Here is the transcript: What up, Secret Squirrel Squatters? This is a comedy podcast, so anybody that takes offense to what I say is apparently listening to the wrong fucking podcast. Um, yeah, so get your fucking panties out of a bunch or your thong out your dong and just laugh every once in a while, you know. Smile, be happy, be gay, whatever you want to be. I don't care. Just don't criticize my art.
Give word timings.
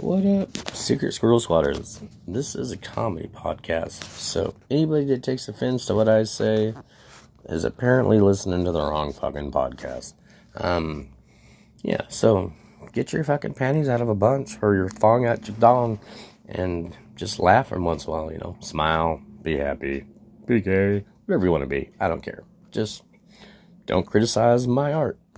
What 0.00 0.24
up, 0.24 0.56
Secret 0.74 1.12
Squirrel 1.12 1.40
Squatters? 1.40 2.00
This 2.26 2.54
is 2.54 2.72
a 2.72 2.78
comedy 2.78 3.28
podcast, 3.28 4.02
so 4.18 4.54
anybody 4.70 5.04
that 5.04 5.22
takes 5.22 5.46
offense 5.46 5.84
to 5.86 5.94
what 5.94 6.08
I 6.08 6.22
say 6.22 6.72
is 7.50 7.64
apparently 7.64 8.18
listening 8.18 8.64
to 8.64 8.72
the 8.72 8.80
wrong 8.80 9.12
fucking 9.12 9.52
podcast. 9.52 10.14
Um, 10.56 11.10
yeah, 11.82 12.00
so 12.08 12.50
get 12.94 13.12
your 13.12 13.24
fucking 13.24 13.52
panties 13.52 13.90
out 13.90 14.00
of 14.00 14.08
a 14.08 14.14
bunch 14.14 14.56
or 14.62 14.74
your 14.74 14.88
thong 14.88 15.26
out 15.26 15.46
your 15.46 15.58
dong 15.58 16.00
and 16.48 16.96
just 17.14 17.38
laugh 17.38 17.66
every 17.70 17.84
once 17.84 18.06
in 18.06 18.08
a 18.08 18.12
while, 18.12 18.32
you 18.32 18.38
know. 18.38 18.56
Smile, 18.60 19.20
be 19.42 19.58
happy, 19.58 20.06
be 20.46 20.62
gay, 20.62 21.04
whatever 21.26 21.44
you 21.44 21.52
want 21.52 21.62
to 21.62 21.68
be. 21.68 21.90
I 22.00 22.08
don't 22.08 22.22
care. 22.22 22.42
Just 22.70 23.02
don't 23.84 24.06
criticize 24.06 24.66
my 24.66 24.94
art. 24.94 25.20